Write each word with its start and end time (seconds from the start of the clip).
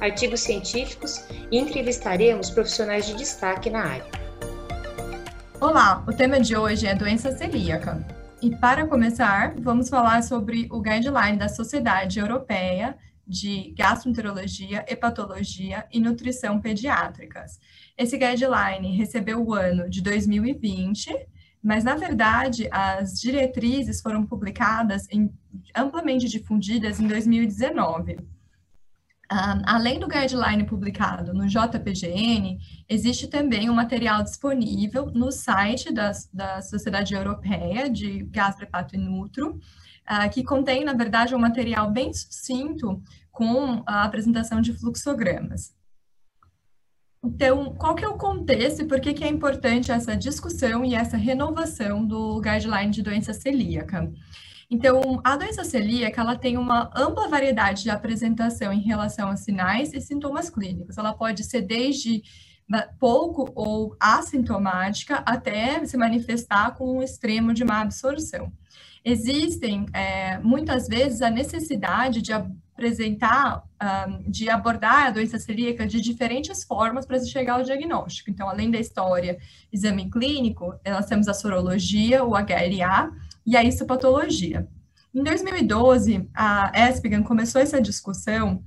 artigos 0.00 0.40
científicos 0.40 1.26
e 1.50 1.58
entrevistaremos 1.58 2.50
profissionais 2.50 3.06
de 3.06 3.14
destaque 3.14 3.70
na 3.70 3.84
área. 3.84 4.06
Olá, 5.60 6.04
o 6.06 6.12
tema 6.12 6.38
de 6.38 6.56
hoje 6.56 6.86
é 6.86 6.94
doença 6.94 7.36
celíaca. 7.36 8.06
E 8.42 8.54
para 8.56 8.86
começar, 8.86 9.54
vamos 9.58 9.88
falar 9.88 10.22
sobre 10.22 10.68
o 10.70 10.80
guideline 10.80 11.38
da 11.38 11.48
Sociedade 11.48 12.18
Europeia 12.18 12.96
de 13.26 13.74
Gastroenterologia, 13.76 14.84
Hepatologia 14.86 15.86
e 15.90 15.98
Nutrição 15.98 16.60
Pediátricas. 16.60 17.58
Esse 17.96 18.18
guideline 18.18 18.96
recebeu 18.96 19.42
o 19.42 19.54
ano 19.54 19.88
de 19.88 20.02
2020 20.02 21.12
mas, 21.66 21.82
na 21.82 21.96
verdade, 21.96 22.68
as 22.70 23.20
diretrizes 23.20 24.00
foram 24.00 24.24
publicadas, 24.24 25.08
em, 25.10 25.28
amplamente 25.74 26.28
difundidas 26.28 27.00
em 27.00 27.08
2019. 27.08 28.18
Além 29.28 29.98
do 29.98 30.06
guideline 30.06 30.64
publicado 30.64 31.34
no 31.34 31.46
JPGN, 31.46 32.58
existe 32.88 33.26
também 33.26 33.68
um 33.68 33.74
material 33.74 34.22
disponível 34.22 35.06
no 35.06 35.32
site 35.32 35.92
da, 35.92 36.12
da 36.32 36.62
Sociedade 36.62 37.14
Europeia 37.14 37.90
de 37.90 38.22
Gastrohepato 38.24 38.94
e 38.94 38.98
Nutro, 38.98 39.58
uh, 40.08 40.30
que 40.32 40.44
contém, 40.44 40.84
na 40.84 40.92
verdade, 40.92 41.34
um 41.34 41.38
material 41.38 41.90
bem 41.90 42.12
sucinto 42.12 43.02
com 43.32 43.82
a 43.84 44.04
apresentação 44.04 44.60
de 44.60 44.72
fluxogramas. 44.72 45.74
Então, 47.22 47.74
qual 47.74 47.96
que 47.96 48.04
é 48.04 48.08
o 48.08 48.16
contexto 48.16 48.82
e 48.82 48.86
por 48.86 49.00
que, 49.00 49.12
que 49.12 49.24
é 49.24 49.28
importante 49.28 49.90
essa 49.90 50.16
discussão 50.16 50.84
e 50.84 50.94
essa 50.94 51.16
renovação 51.16 52.06
do 52.06 52.40
guideline 52.40 52.92
de 52.92 53.02
doença 53.02 53.34
celíaca? 53.34 54.12
Então, 54.68 55.20
a 55.22 55.36
doença 55.36 55.62
celíaca, 55.62 56.20
ela 56.20 56.36
tem 56.36 56.58
uma 56.58 56.90
ampla 56.94 57.28
variedade 57.28 57.84
de 57.84 57.90
apresentação 57.90 58.72
em 58.72 58.80
relação 58.80 59.28
a 59.28 59.36
sinais 59.36 59.92
e 59.92 60.00
sintomas 60.00 60.50
clínicos. 60.50 60.98
Ela 60.98 61.14
pode 61.14 61.44
ser 61.44 61.62
desde 61.62 62.22
pouco 62.98 63.52
ou 63.54 63.96
assintomática 64.00 65.22
até 65.24 65.84
se 65.84 65.96
manifestar 65.96 66.72
com 66.74 66.98
um 66.98 67.02
extremo 67.02 67.54
de 67.54 67.64
má 67.64 67.80
absorção. 67.80 68.52
Existem, 69.04 69.86
é, 69.92 70.38
muitas 70.38 70.88
vezes, 70.88 71.22
a 71.22 71.30
necessidade 71.30 72.20
de 72.20 72.32
apresentar, 72.32 73.62
um, 73.80 74.28
de 74.28 74.50
abordar 74.50 75.06
a 75.06 75.10
doença 75.10 75.38
celíaca 75.38 75.86
de 75.86 76.00
diferentes 76.00 76.64
formas 76.64 77.06
para 77.06 77.20
se 77.20 77.30
chegar 77.30 77.54
ao 77.54 77.62
diagnóstico. 77.62 78.30
Então, 78.30 78.48
além 78.48 78.68
da 78.68 78.80
história, 78.80 79.38
exame 79.72 80.10
clínico, 80.10 80.74
nós 80.84 81.06
temos 81.06 81.28
a 81.28 81.34
sorologia, 81.34 82.24
o 82.24 82.32
HLA 82.32 83.12
e 83.46 83.56
a 83.56 83.62
histopatologia. 83.62 84.66
Em 85.14 85.22
2012, 85.22 86.28
a 86.34 86.72
ESPGAN 86.90 87.22
começou 87.22 87.60
essa 87.60 87.80
discussão 87.80 88.62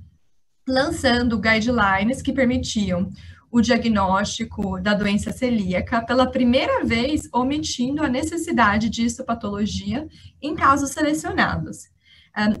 lançando 0.66 1.38
guidelines 1.38 2.22
que 2.22 2.32
permitiam 2.32 3.10
o 3.52 3.60
diagnóstico 3.60 4.80
da 4.80 4.94
doença 4.94 5.32
celíaca, 5.32 6.00
pela 6.02 6.30
primeira 6.30 6.84
vez 6.84 7.28
omitindo 7.32 8.02
a 8.02 8.08
necessidade 8.08 8.88
de 8.88 9.04
histopatologia 9.04 10.06
em 10.40 10.54
casos 10.54 10.90
selecionados. 10.90 11.88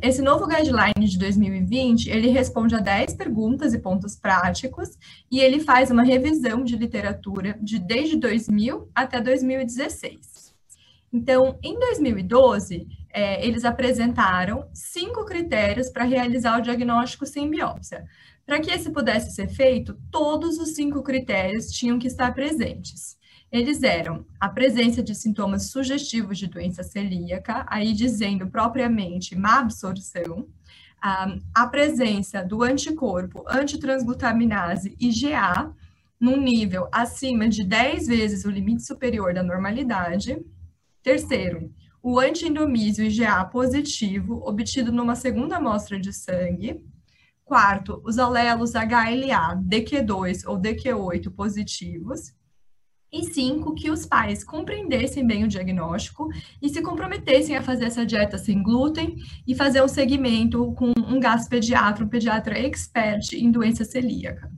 Esse 0.02 0.20
novo 0.20 0.48
guideline 0.48 1.08
de 1.08 1.16
2020, 1.16 2.10
ele 2.10 2.28
responde 2.28 2.74
a 2.74 2.80
10 2.80 3.14
perguntas 3.14 3.72
e 3.72 3.78
pontos 3.78 4.16
práticos, 4.16 4.98
e 5.30 5.38
ele 5.38 5.60
faz 5.60 5.92
uma 5.92 6.02
revisão 6.02 6.64
de 6.64 6.76
literatura 6.76 7.56
de 7.62 7.78
desde 7.78 8.16
2000 8.16 8.90
até 8.92 9.20
2016. 9.20 10.49
Então, 11.12 11.58
em 11.62 11.78
2012, 11.78 12.86
é, 13.12 13.44
eles 13.44 13.64
apresentaram 13.64 14.68
cinco 14.72 15.24
critérios 15.24 15.90
para 15.90 16.04
realizar 16.04 16.58
o 16.58 16.62
diagnóstico 16.62 17.26
sem 17.26 17.50
biópsia. 17.50 18.04
Para 18.46 18.60
que 18.60 18.70
esse 18.70 18.90
pudesse 18.90 19.34
ser 19.34 19.48
feito, 19.48 19.98
todos 20.10 20.58
os 20.58 20.74
cinco 20.74 21.02
critérios 21.02 21.66
tinham 21.70 21.98
que 21.98 22.06
estar 22.06 22.32
presentes. 22.32 23.18
Eles 23.50 23.82
eram 23.82 24.24
a 24.38 24.48
presença 24.48 25.02
de 25.02 25.14
sintomas 25.14 25.70
sugestivos 25.70 26.38
de 26.38 26.46
doença 26.46 26.84
celíaca, 26.84 27.66
aí 27.68 27.92
dizendo 27.92 28.48
propriamente 28.48 29.36
má 29.36 29.58
absorção, 29.58 30.46
a 31.02 31.66
presença 31.66 32.44
do 32.44 32.62
anticorpo 32.62 33.44
antitransglutaminase 33.48 34.94
IgA 35.00 35.74
num 36.20 36.36
nível 36.36 36.88
acima 36.92 37.48
de 37.48 37.64
10 37.64 38.06
vezes 38.06 38.44
o 38.44 38.50
limite 38.50 38.82
superior 38.82 39.32
da 39.32 39.42
normalidade. 39.42 40.38
Terceiro, 41.02 41.72
o 42.02 42.18
antiendomísio 42.18 43.04
IgA 43.04 43.44
positivo 43.46 44.42
obtido 44.46 44.92
numa 44.92 45.14
segunda 45.14 45.56
amostra 45.56 45.98
de 45.98 46.12
sangue. 46.12 46.82
Quarto, 47.44 48.00
os 48.04 48.18
alelos 48.18 48.74
HLA, 48.74 49.56
DQ2 49.56 50.46
ou 50.46 50.58
DQ8 50.58 51.30
positivos. 51.34 52.32
E 53.12 53.24
cinco, 53.24 53.74
que 53.74 53.90
os 53.90 54.06
pais 54.06 54.44
compreendessem 54.44 55.26
bem 55.26 55.42
o 55.42 55.48
diagnóstico 55.48 56.28
e 56.62 56.68
se 56.68 56.80
comprometessem 56.80 57.56
a 57.56 57.62
fazer 57.62 57.86
essa 57.86 58.06
dieta 58.06 58.38
sem 58.38 58.62
glúten 58.62 59.16
e 59.46 59.54
fazer 59.54 59.82
um 59.82 59.88
segmento 59.88 60.72
com 60.74 60.92
um 60.96 61.18
gastropediatra, 61.18 62.04
um 62.04 62.08
pediatra 62.08 62.56
expert 62.56 63.32
em 63.32 63.50
doença 63.50 63.84
celíaca. 63.84 64.48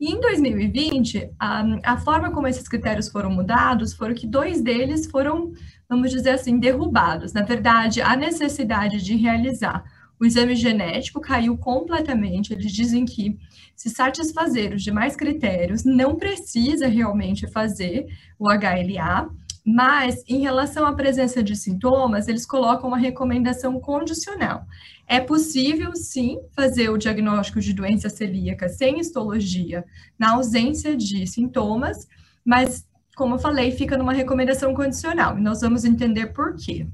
E 0.00 0.12
em 0.12 0.18
2020, 0.18 1.30
a, 1.38 1.62
a 1.84 1.96
forma 1.98 2.30
como 2.30 2.46
esses 2.46 2.66
critérios 2.66 3.10
foram 3.10 3.30
mudados 3.30 3.92
foram 3.92 4.14
que 4.14 4.26
dois 4.26 4.62
deles 4.62 5.06
foram, 5.06 5.52
vamos 5.86 6.10
dizer 6.10 6.30
assim, 6.30 6.58
derrubados. 6.58 7.34
Na 7.34 7.42
verdade, 7.42 8.00
a 8.00 8.16
necessidade 8.16 9.02
de 9.02 9.14
realizar 9.14 9.84
o 10.18 10.24
exame 10.24 10.56
genético 10.56 11.20
caiu 11.20 11.56
completamente. 11.58 12.54
Eles 12.54 12.72
dizem 12.72 13.04
que, 13.04 13.38
se 13.76 13.90
satisfazer 13.90 14.72
os 14.72 14.82
demais 14.82 15.14
critérios, 15.16 15.84
não 15.84 16.16
precisa 16.16 16.86
realmente 16.86 17.46
fazer 17.46 18.06
o 18.38 18.46
HLA, 18.48 19.28
mas 19.64 20.22
em 20.26 20.40
relação 20.40 20.86
à 20.86 20.92
presença 20.92 21.42
de 21.42 21.54
sintomas, 21.54 22.28
eles 22.28 22.46
colocam 22.46 22.88
uma 22.88 22.98
recomendação 22.98 23.78
condicional. 23.78 24.64
É 25.06 25.20
possível, 25.20 25.94
sim, 25.94 26.38
fazer 26.52 26.88
o 26.88 26.98
diagnóstico 26.98 27.60
de 27.60 27.72
doença 27.72 28.08
celíaca 28.08 28.68
sem 28.68 28.98
histologia 28.98 29.84
na 30.18 30.32
ausência 30.32 30.96
de 30.96 31.26
sintomas, 31.26 32.06
mas, 32.44 32.86
como 33.16 33.34
eu 33.34 33.38
falei, 33.38 33.72
fica 33.72 33.96
numa 33.96 34.12
recomendação 34.12 34.74
condicional, 34.74 35.38
e 35.38 35.42
nós 35.42 35.60
vamos 35.60 35.84
entender 35.84 36.28
por 36.28 36.54
quê. 36.56 36.86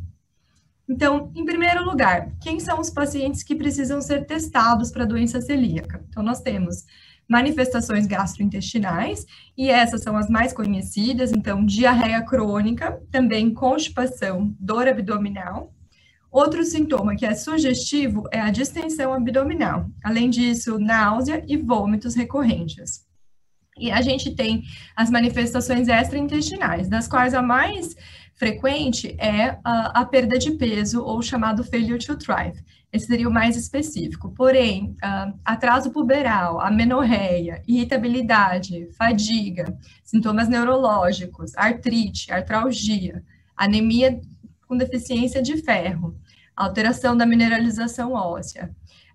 Então, 0.89 1.33
em 1.35 1.45
primeiro 1.45 1.85
lugar, 1.85 2.31
quem 2.41 2.61
são 2.61 2.81
os 2.81 2.91
pacientes 2.91 3.43
que 3.43 3.57
precisam 3.57 4.01
ser 4.01 4.25
testados 4.25 4.91
para 4.91 5.05
doença 5.05 5.41
celíaca? 5.41 6.05
Então, 6.09 6.23
nós 6.23 6.41
temos 6.41 6.85
manifestações 7.29 8.07
gastrointestinais, 8.07 9.27
e 9.57 9.69
essas 9.71 10.03
são 10.03 10.17
as 10.17 10.29
mais 10.29 10.53
conhecidas, 10.53 11.33
então, 11.33 11.65
diarreia 11.65 12.23
crônica, 12.23 13.01
também 13.11 13.53
constipação, 13.53 14.55
dor 14.61 14.87
abdominal. 14.87 15.73
Outro 16.31 16.65
sintoma 16.65 17.17
que 17.17 17.25
é 17.25 17.35
sugestivo 17.35 18.25
é 18.31 18.41
a 18.41 18.51
distensão 18.51 19.13
abdominal. 19.13 19.91
Além 20.05 20.29
disso, 20.29 20.79
náusea 20.79 21.43
e 21.49 21.57
vômitos 21.57 22.15
recorrentes. 22.15 23.07
E 23.79 23.91
a 23.91 24.01
gente 24.01 24.35
tem 24.35 24.63
as 24.95 25.11
manifestações 25.11 25.89
extraintestinais, 25.89 26.89
das 26.89 27.07
quais 27.07 27.35
a 27.35 27.43
mais 27.43 27.95
frequente 28.37 29.17
é 29.19 29.59
a, 29.65 30.01
a 30.01 30.05
perda 30.05 30.39
de 30.39 30.53
peso 30.53 31.03
ou 31.03 31.21
chamado 31.23 31.65
failure 31.65 31.99
to 31.99 32.17
thrive. 32.17 32.63
Esse 32.93 33.07
seria 33.07 33.29
o 33.29 33.33
mais 33.33 33.57
específico. 33.57 34.33
Porém, 34.33 34.97
uh, 35.03 35.39
atraso 35.45 35.91
puberal, 35.91 36.61
amenorreia, 36.61 37.63
irritabilidade, 37.67 38.89
fadiga, 38.97 39.77
sintomas 40.05 40.49
neurológicos, 40.49 41.57
artrite, 41.57 42.33
artralgia, 42.33 43.23
anemia 43.57 44.21
com 44.69 44.77
deficiência 44.77 45.43
de 45.43 45.63
ferro, 45.63 46.17
alteração 46.55 47.17
da 47.17 47.27
mineralização 47.27 48.13
óssea, 48.13 48.71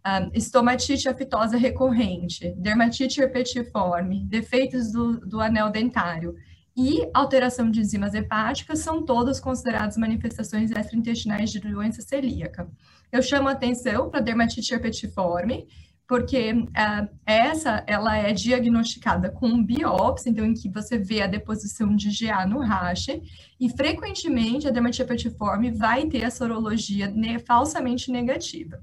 uh, 0.06 0.30
estomatite 0.34 1.08
aftosa 1.08 1.58
recorrente, 1.58 2.54
dermatite 2.58 3.22
herpetiforme, 3.22 4.26
defeitos 4.26 4.92
do, 4.92 5.20
do 5.20 5.40
anel 5.40 5.70
dentário, 5.70 6.36
e 6.76 7.10
alteração 7.14 7.70
de 7.70 7.82
enzimas 7.82 8.14
hepáticas 8.14 8.80
são 8.80 9.04
todas 9.04 9.40
consideradas 9.40 9.98
manifestações 9.98 10.72
extraintestinais 10.72 11.52
de 11.52 11.60
doença 11.60 12.02
celíaca. 12.02 12.70
Eu 13.12 13.22
chamo 13.22 13.50
a 13.50 13.52
atenção 13.52 14.10
para 14.10 14.22
dermatite 14.22 14.74
herpetiforme, 14.74 15.68
porque 16.08 16.52
uh, 16.52 17.08
essa 17.26 17.84
ela 17.88 18.18
é 18.18 18.34
diagnosticada 18.34 19.30
com 19.30 19.64
biópsia, 19.64 20.30
então 20.30 20.46
em 20.46 20.54
que 20.54 20.70
você 20.70 20.98
vê 20.98 21.22
a 21.22 21.28
deposição 21.28 21.96
de 21.96 22.10
GA 22.10 22.46
no 22.46 22.60
rache, 22.60 23.22
e 23.60 23.70
frequentemente 23.70 24.68
a 24.68 24.72
dermatite 24.72 25.06
petiforme 25.06 25.72
vai 25.72 26.08
ter 26.08 26.24
a 26.24 26.32
sorologia 26.32 27.08
ne 27.08 27.40
falsamente 27.40 28.12
negativa. 28.12 28.82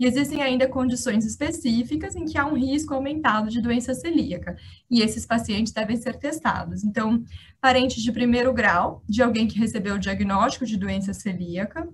E 0.00 0.06
existem 0.06 0.40
ainda 0.40 0.66
condições 0.66 1.26
específicas 1.26 2.16
em 2.16 2.24
que 2.24 2.38
há 2.38 2.46
um 2.46 2.54
risco 2.54 2.94
aumentado 2.94 3.50
de 3.50 3.60
doença 3.60 3.92
celíaca, 3.92 4.56
e 4.90 5.02
esses 5.02 5.26
pacientes 5.26 5.74
devem 5.74 5.94
ser 5.94 6.16
testados. 6.16 6.82
Então, 6.82 7.22
parentes 7.60 8.02
de 8.02 8.10
primeiro 8.10 8.50
grau, 8.54 9.04
de 9.06 9.22
alguém 9.22 9.46
que 9.46 9.58
recebeu 9.58 9.96
o 9.96 9.98
diagnóstico 9.98 10.64
de 10.64 10.78
doença 10.78 11.12
celíaca, 11.12 11.86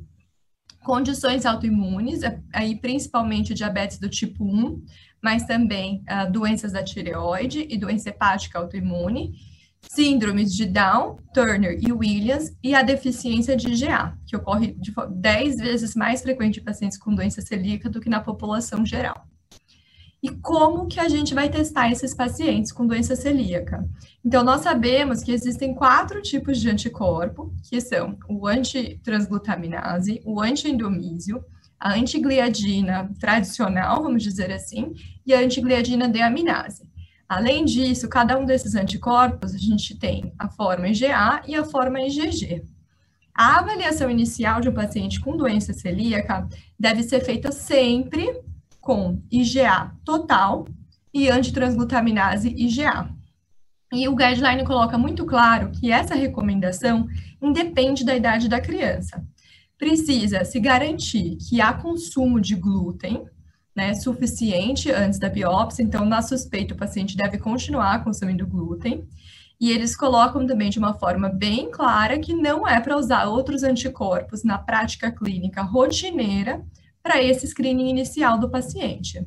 condições 0.85 1.45
autoimunes, 1.45 2.21
aí 2.53 2.77
principalmente 2.77 3.53
diabetes 3.53 3.99
do 3.99 4.09
tipo 4.09 4.45
1, 4.45 4.85
mas 5.21 5.45
também 5.45 6.05
uh, 6.09 6.31
doenças 6.31 6.71
da 6.71 6.85
tireoide 6.85 7.67
e 7.69 7.77
doença 7.77 8.11
hepática 8.11 8.57
autoimune, 8.57 9.35
síndromes 9.91 10.55
de 10.55 10.67
Down, 10.67 11.17
Turner 11.33 11.79
e 11.81 11.93
Williams 11.93 12.55
e 12.63 12.75
a 12.75 12.83
deficiência 12.83 13.57
de 13.57 13.75
GA, 13.77 14.17
que 14.27 14.37
ocorre 14.37 14.75
de 14.79 14.93
10 15.11 15.57
vezes 15.57 15.95
mais 15.95 16.23
frequente 16.23 16.61
em 16.61 16.65
pacientes 16.65 16.99
com 16.99 17.15
doença 17.15 17.41
celíaca 17.41 17.89
do 17.89 18.01
que 18.01 18.09
na 18.09 18.21
população 18.21 18.85
geral. 18.85 19.27
E 20.23 20.31
como 20.31 20.87
que 20.87 20.99
a 20.99 21.09
gente 21.09 21.35
vai 21.35 21.49
testar 21.49 21.91
esses 21.91 22.15
pacientes 22.15 22.73
com 22.73 22.87
doença 22.87 23.15
celíaca? 23.15 23.89
Então, 24.25 24.43
nós 24.43 24.63
sabemos 24.63 25.23
que 25.23 25.31
existem 25.31 25.75
quatro 25.75 26.21
tipos 26.21 26.59
de 26.59 26.69
anticorpo, 26.69 27.55
que 27.63 27.81
são 27.81 28.19
o 28.29 28.47
antitransglutaminase, 28.47 30.21
o 30.25 30.41
antiendomísio, 30.41 31.45
a 31.79 31.93
antigliadina 31.93 33.09
tradicional, 33.21 34.03
vamos 34.03 34.23
dizer 34.23 34.51
assim, 34.51 34.95
e 35.25 35.35
a 35.35 35.41
antigliadina 35.41 36.09
deaminase. 36.09 36.89
Além 37.29 37.65
disso, 37.65 38.09
cada 38.09 38.39
um 38.39 38.45
desses 38.45 38.75
anticorpos, 38.75 39.55
a 39.55 39.59
gente 39.59 39.99
tem 39.99 40.33
a 40.39 40.49
forma 40.49 40.89
IgA 40.89 41.43
e 41.47 41.55
a 41.55 41.65
forma 41.65 42.01
IgG. 42.01 42.63
A 43.35 43.59
avaliação 43.59 44.11
inicial 44.11 44.61
de 44.61 44.69
um 44.69 44.75
paciente 44.75 45.21
com 45.21 45.37
doença 45.37 45.73
celíaca 45.73 46.49
deve 46.79 47.03
ser 47.03 47.21
feita 47.21 47.51
sempre 47.53 48.41
com 48.81 49.21
IgA 49.31 49.93
total 50.05 50.67
e 51.13 51.29
antitransglutaminase 51.29 52.49
IgA. 52.49 53.11
E 53.93 54.09
o 54.09 54.15
guideline 54.15 54.65
coloca 54.65 54.97
muito 54.97 55.25
claro 55.25 55.71
que 55.73 55.91
essa 55.91 56.15
recomendação 56.15 57.09
independe 57.43 58.05
da 58.05 58.17
idade 58.17 58.49
da 58.49 58.61
criança. 58.61 59.25
Precisa 59.79 60.45
se 60.45 60.59
garantir 60.59 61.37
que 61.37 61.61
há 61.61 61.73
consumo 61.73 62.41
de 62.41 62.55
glúten, 62.55 63.25
né, 63.77 63.95
suficiente 63.95 64.91
antes 64.91 65.19
da 65.19 65.29
biópsia, 65.29 65.83
então, 65.83 66.07
na 66.07 66.23
suspeita, 66.23 66.73
o 66.73 66.79
paciente 66.79 67.15
deve 67.15 67.37
continuar 67.37 68.03
consumindo 68.03 68.47
glúten. 68.47 69.07
E 69.61 69.71
eles 69.71 69.95
colocam 69.95 70.47
também 70.47 70.71
de 70.71 70.79
uma 70.79 70.95
forma 70.95 71.29
bem 71.29 71.71
clara 71.71 72.19
que 72.19 72.35
não 72.35 72.67
é 72.67 72.81
para 72.81 72.97
usar 72.97 73.25
outros 73.27 73.63
anticorpos 73.63 74.43
na 74.43 74.59
prática 74.59 75.11
clínica 75.11 75.63
rotineira 75.63 76.65
para 77.03 77.23
esse 77.23 77.47
screening 77.47 77.89
inicial 77.89 78.39
do 78.39 78.51
paciente. 78.51 79.27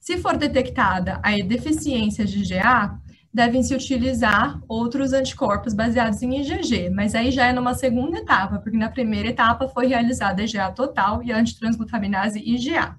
Se 0.00 0.18
for 0.18 0.36
detectada 0.36 1.20
a 1.22 1.30
deficiência 1.42 2.26
de 2.26 2.42
GA, 2.46 2.98
devem 3.32 3.62
se 3.62 3.74
utilizar 3.74 4.60
outros 4.68 5.12
anticorpos 5.12 5.72
baseados 5.72 6.22
em 6.22 6.40
IgG, 6.40 6.90
mas 6.90 7.14
aí 7.14 7.30
já 7.30 7.46
é 7.46 7.52
numa 7.52 7.74
segunda 7.74 8.18
etapa, 8.18 8.58
porque 8.58 8.76
na 8.76 8.90
primeira 8.90 9.28
etapa 9.28 9.66
foi 9.66 9.86
realizada 9.86 10.42
a 10.42 10.44
IgA 10.44 10.72
total 10.72 11.22
e 11.22 11.32
a 11.32 11.38
antitransglutaminase 11.38 12.38
IgA. 12.38 12.98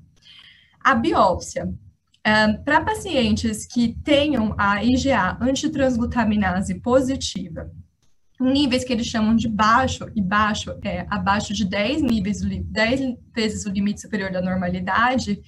A 0.85 0.93
biópsia. 0.93 1.65
Um, 1.65 2.63
Para 2.63 2.85
pacientes 2.85 3.65
que 3.65 3.95
tenham 4.03 4.53
a 4.55 4.83
IgA 4.83 5.35
antitransglutaminase 5.41 6.75
positiva, 6.79 7.71
níveis 8.39 8.83
que 8.83 8.93
eles 8.93 9.07
chamam 9.07 9.35
de 9.35 9.47
baixo, 9.47 10.07
e 10.15 10.21
baixo 10.21 10.77
é 10.83 11.07
abaixo 11.09 11.55
de 11.55 11.65
10 11.65 12.03
níveis, 12.03 12.39
10 12.39 13.17
vezes 13.35 13.65
o 13.65 13.71
limite 13.71 13.99
superior 13.99 14.31
da 14.31 14.43
normalidade, 14.43 15.41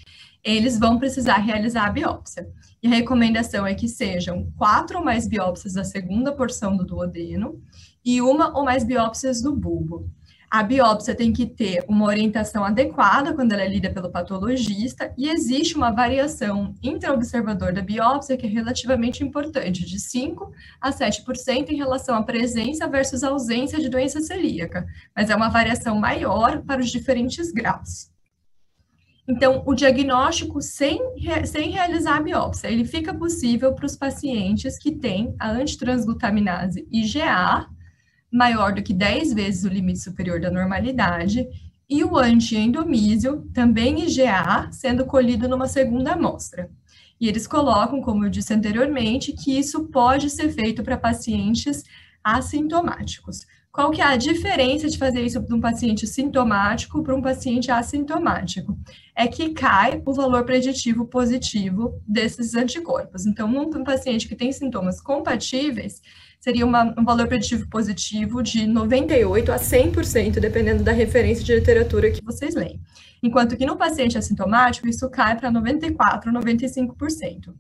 eles 0.44 0.80
vão 0.80 0.98
precisar 0.98 1.38
realizar 1.38 1.86
a 1.86 1.92
biópsia. 1.92 2.50
E 2.82 2.88
a 2.88 2.96
recomendação 2.96 3.64
é 3.68 3.76
que 3.76 3.88
sejam 3.88 4.52
quatro 4.58 4.98
ou 4.98 5.06
mais 5.06 5.28
biópsias 5.28 5.74
da 5.74 5.84
segunda 5.84 6.32
porção 6.32 6.76
do 6.76 6.84
duodeno 6.84 7.62
e 8.04 8.24
uma 8.24 8.58
ou 8.58 8.66
mais 8.66 8.84
biópsias 8.84 9.40
do 9.40 9.56
bulbo. 9.56 10.10
A 10.50 10.64
biópsia 10.64 11.14
tem 11.14 11.34
que 11.34 11.46
ter 11.46 11.84
uma 11.90 12.06
orientação 12.06 12.64
adequada 12.64 13.34
quando 13.34 13.52
ela 13.52 13.64
é 13.64 13.68
lida 13.68 13.90
pelo 13.90 14.10
patologista 14.10 15.14
e 15.18 15.30
existe 15.30 15.76
uma 15.76 15.92
variação 15.92 16.74
intraobservador 16.82 17.74
da 17.74 17.82
biópsia 17.82 18.38
que 18.38 18.46
é 18.46 18.50
relativamente 18.50 19.22
importante, 19.26 19.86
de 19.86 20.00
5 20.00 20.50
a 20.80 20.90
7% 20.90 21.70
em 21.70 21.76
relação 21.76 22.16
à 22.16 22.24
presença 22.24 22.88
versus 22.88 23.26
ausência 23.26 23.78
de 23.78 23.90
doença 23.90 24.22
celíaca, 24.22 24.88
mas 25.14 25.30
é 25.30 25.36
uma 25.36 25.50
variação 25.50 26.00
maior 26.00 26.62
para 26.64 26.80
os 26.80 26.90
diferentes 26.90 27.52
graus. 27.52 28.10
Então, 29.28 29.62
o 29.66 29.76
diagnóstico 29.76 30.62
sem, 30.62 31.02
sem 31.46 31.72
realizar 31.72 32.16
a 32.16 32.22
biópsia, 32.22 32.70
ele 32.70 32.86
fica 32.86 33.14
possível 33.14 33.74
para 33.74 33.86
os 33.86 33.98
pacientes 33.98 34.80
que 34.80 34.94
têm 34.94 35.36
a 35.38 35.52
antitransglutaminase 35.52 36.88
IgA, 36.90 37.68
maior 38.32 38.74
do 38.74 38.84
que 38.84 38.94
10 38.94 39.34
vezes 39.34 39.64
o 39.64 39.70
limite 39.70 40.00
superior 40.00 40.40
da 40.40 40.52
normalidade, 40.52 41.48
e 41.90 42.04
o 42.04 42.18
antiendomísio, 42.18 43.50
também 43.54 44.04
IgA, 44.04 44.70
sendo 44.72 45.06
colhido 45.06 45.48
numa 45.48 45.68
segunda 45.68 46.14
amostra. 46.14 46.70
E 47.20 47.28
eles 47.28 47.48
colocam, 47.48 48.02
como 48.02 48.26
eu 48.26 48.30
disse 48.30 48.54
anteriormente, 48.54 49.32
que 49.32 49.58
isso 49.58 49.86
pode 49.86 50.30
ser 50.30 50.50
feito 50.50 50.84
para 50.84 50.98
pacientes 50.98 51.84
assintomáticos. 52.24 53.46
Qual 53.72 53.92
que 53.92 54.02
é 54.02 54.06
a 54.06 54.18
diferença 54.18 54.90
de 54.90 54.98
fazer 54.98 55.22
isso 55.22 55.42
para 55.42 55.56
um 55.56 55.62
paciente 55.62 56.08
sintomático 56.08 57.04
para 57.04 57.16
um 57.16 57.22
paciente 57.22 57.72
assintomático? 57.72 58.78
É 59.16 59.28
que 59.28 59.52
cai 59.52 60.02
o 60.04 60.14
valor 60.14 60.44
preditivo 60.46 61.06
positivo 61.06 62.02
desses 62.08 62.56
anticorpos. 62.56 63.26
Então, 63.26 63.48
um 63.48 63.84
paciente 63.84 64.28
que 64.28 64.36
tem 64.36 64.52
sintomas 64.52 65.00
compatíveis, 65.00 66.02
seria 66.48 66.66
uma, 66.66 66.96
um 66.98 67.04
valor 67.04 67.28
preditivo 67.28 67.68
positivo 67.68 68.42
de 68.42 68.62
98% 68.62 69.50
a 69.50 69.58
100%, 69.58 70.40
dependendo 70.40 70.82
da 70.82 70.94
referência 70.94 71.44
de 71.44 71.54
literatura 71.54 72.10
que 72.10 72.24
vocês 72.24 72.56
leem. 72.56 72.80
Enquanto 73.22 73.58
que 73.58 73.66
no 73.66 73.76
paciente 73.76 74.18
assintomático, 74.18 74.88
isso 74.88 75.10
cai 75.10 75.38
para 75.38 75.52
94%, 75.52 76.24
95%. 76.32 77.54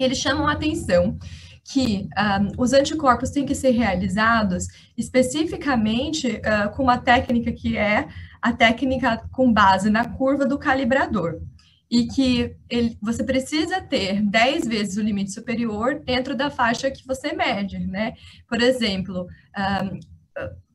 E 0.00 0.04
eles 0.04 0.18
chamam 0.18 0.48
a 0.48 0.52
atenção 0.52 1.16
que 1.62 2.08
um, 2.18 2.60
os 2.60 2.72
anticorpos 2.72 3.30
têm 3.30 3.46
que 3.46 3.54
ser 3.54 3.70
realizados 3.70 4.66
especificamente 4.96 6.26
uh, 6.26 6.74
com 6.74 6.82
uma 6.82 6.98
técnica 6.98 7.52
que 7.52 7.76
é 7.76 8.08
a 8.42 8.52
técnica 8.52 9.22
com 9.30 9.52
base 9.52 9.90
na 9.90 10.04
curva 10.04 10.44
do 10.44 10.58
calibrador 10.58 11.40
e 11.90 12.06
que 12.06 12.54
ele, 12.68 12.98
você 13.00 13.24
precisa 13.24 13.80
ter 13.80 14.22
10 14.22 14.66
vezes 14.66 14.96
o 14.96 15.02
limite 15.02 15.32
superior 15.32 16.00
dentro 16.04 16.36
da 16.36 16.50
faixa 16.50 16.90
que 16.90 17.06
você 17.06 17.32
mede, 17.32 17.78
né? 17.78 18.12
Por 18.46 18.60
exemplo, 18.60 19.26
um, 19.56 19.98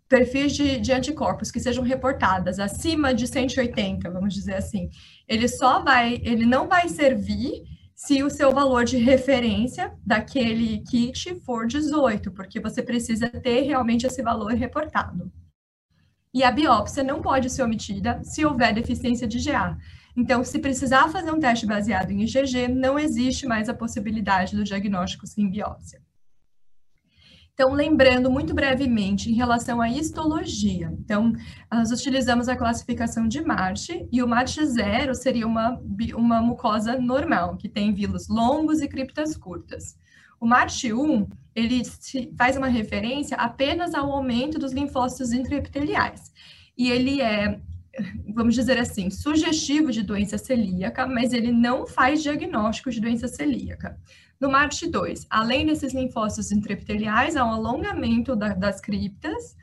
perfis 0.09 0.53
de, 0.53 0.79
de, 0.79 0.91
anticorpos 0.91 1.51
que 1.51 1.59
sejam 1.59 1.83
reportadas 1.83 2.59
acima 2.59 3.13
de 3.13 3.27
180, 3.27 4.09
vamos 4.09 4.33
dizer 4.33 4.55
assim, 4.55 4.89
ele 5.27 5.47
só 5.47 5.83
vai, 5.83 6.19
ele 6.23 6.45
não 6.45 6.67
vai 6.67 6.89
servir 6.89 7.63
se 7.95 8.23
o 8.23 8.29
seu 8.29 8.51
valor 8.51 8.83
de 8.83 8.97
referência 8.97 9.93
daquele 10.05 10.79
kit 10.79 11.35
for 11.41 11.65
18, 11.65 12.31
porque 12.31 12.59
você 12.59 12.81
precisa 12.81 13.29
ter 13.29 13.61
realmente 13.61 14.05
esse 14.05 14.21
valor 14.21 14.51
reportado. 14.53 15.31
E 16.33 16.43
a 16.43 16.51
biópsia 16.51 17.03
não 17.03 17.21
pode 17.21 17.49
ser 17.49 17.61
omitida 17.61 18.19
se 18.23 18.43
houver 18.43 18.73
deficiência 18.73 19.27
de 19.27 19.39
GA. 19.39 19.77
Então, 20.15 20.43
se 20.43 20.59
precisar 20.59 21.09
fazer 21.09 21.31
um 21.31 21.39
teste 21.39 21.65
baseado 21.65 22.11
em 22.11 22.23
IgG, 22.23 22.67
não 22.67 22.99
existe 22.99 23.47
mais 23.47 23.67
a 23.67 23.73
possibilidade 23.73 24.55
do 24.55 24.63
diagnóstico 24.63 25.25
sem 25.25 25.49
biópsia. 25.49 26.01
Então, 27.53 27.71
lembrando 27.71 28.31
muito 28.31 28.51
brevemente 28.53 29.29
em 29.29 29.35
relação 29.35 29.79
à 29.79 29.87
histologia. 29.87 30.91
Então, 30.99 31.33
nós 31.71 31.91
utilizamos 31.91 32.49
a 32.49 32.55
classificação 32.55 33.27
de 33.27 33.41
March, 33.41 33.89
e 34.11 34.23
o 34.23 34.27
March 34.27 34.57
0 34.57 35.13
seria 35.13 35.45
uma, 35.45 35.79
uma 36.15 36.41
mucosa 36.41 36.99
normal, 36.99 37.55
que 37.55 37.69
tem 37.69 37.93
vilos 37.93 38.27
longos 38.27 38.81
e 38.81 38.87
criptas 38.87 39.37
curtas. 39.37 39.95
O 40.39 40.47
March 40.47 40.85
1, 40.85 41.27
ele 41.55 41.83
faz 42.35 42.57
uma 42.57 42.67
referência 42.67 43.37
apenas 43.37 43.93
ao 43.93 44.11
aumento 44.11 44.57
dos 44.57 44.73
linfócitos 44.73 45.31
intraepiteliais. 45.31 46.33
E 46.75 46.89
ele 46.89 47.21
é 47.21 47.61
vamos 48.33 48.55
dizer 48.55 48.77
assim, 48.77 49.09
sugestivo 49.09 49.91
de 49.91 50.01
doença 50.01 50.37
celíaca, 50.37 51.05
mas 51.05 51.33
ele 51.33 51.51
não 51.51 51.85
faz 51.85 52.23
diagnóstico 52.23 52.89
de 52.89 52.99
doença 52.99 53.27
celíaca. 53.27 53.97
No 54.39 54.49
MARCH 54.49 54.87
2, 54.87 55.27
além 55.29 55.65
desses 55.65 55.93
linfócitos 55.93 56.51
intraepiteliais, 56.51 57.35
há 57.35 57.45
um 57.45 57.51
alongamento 57.51 58.35
da, 58.35 58.49
das 58.49 58.81
criptas, 58.81 59.55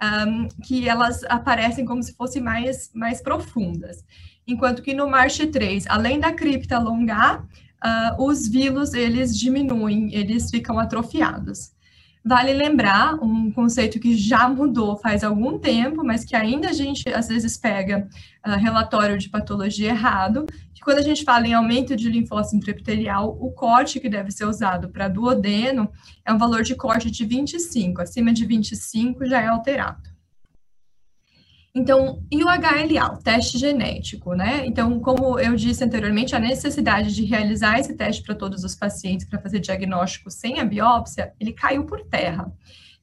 um, 0.00 0.48
que 0.62 0.88
elas 0.88 1.24
aparecem 1.24 1.84
como 1.84 2.02
se 2.02 2.14
fossem 2.14 2.42
mais, 2.42 2.90
mais 2.94 3.20
profundas. 3.20 4.04
enquanto 4.46 4.82
que 4.82 4.94
no 4.94 5.06
MARCH3, 5.06 5.84
além 5.88 6.20
da 6.20 6.32
cripta 6.32 6.76
alongar, 6.76 7.42
uh, 7.84 8.22
os 8.22 8.48
vilos, 8.48 8.94
eles 8.94 9.36
diminuem, 9.36 10.14
eles 10.14 10.50
ficam 10.50 10.78
atrofiados. 10.78 11.72
Vale 12.28 12.52
lembrar 12.52 13.14
um 13.24 13.50
conceito 13.50 13.98
que 13.98 14.14
já 14.14 14.46
mudou 14.50 14.98
faz 14.98 15.24
algum 15.24 15.58
tempo, 15.58 16.04
mas 16.04 16.26
que 16.26 16.36
ainda 16.36 16.68
a 16.68 16.72
gente 16.74 17.08
às 17.08 17.26
vezes 17.26 17.56
pega 17.56 18.06
uh, 18.46 18.50
relatório 18.50 19.16
de 19.16 19.30
patologia 19.30 19.88
errado, 19.88 20.44
que 20.74 20.82
quando 20.82 20.98
a 20.98 21.02
gente 21.02 21.24
fala 21.24 21.46
em 21.46 21.54
aumento 21.54 21.96
de 21.96 22.10
linfócito 22.10 22.56
intraepitelial, 22.56 23.34
o 23.40 23.50
corte 23.50 23.98
que 23.98 24.10
deve 24.10 24.30
ser 24.30 24.44
usado 24.44 24.90
para 24.90 25.08
duodeno 25.08 25.90
é 26.22 26.30
um 26.30 26.36
valor 26.36 26.62
de 26.62 26.74
corte 26.74 27.10
de 27.10 27.24
25, 27.24 28.02
acima 28.02 28.30
de 28.30 28.44
25 28.44 29.24
já 29.24 29.40
é 29.40 29.46
alterado. 29.46 30.07
Então, 31.74 32.22
e 32.30 32.42
o 32.42 32.46
HLA, 32.46 33.12
o 33.12 33.22
teste 33.22 33.58
genético, 33.58 34.34
né? 34.34 34.64
Então, 34.66 34.98
como 35.00 35.38
eu 35.38 35.54
disse 35.54 35.84
anteriormente, 35.84 36.34
a 36.34 36.40
necessidade 36.40 37.14
de 37.14 37.24
realizar 37.24 37.78
esse 37.78 37.94
teste 37.94 38.22
para 38.22 38.34
todos 38.34 38.64
os 38.64 38.74
pacientes 38.74 39.26
para 39.26 39.40
fazer 39.40 39.60
diagnóstico 39.60 40.30
sem 40.30 40.58
a 40.58 40.64
biópsia, 40.64 41.32
ele 41.38 41.52
caiu 41.52 41.84
por 41.84 42.00
terra. 42.04 42.50